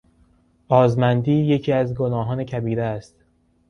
[0.69, 3.25] آزمندی یکی از گناهان کبیره است.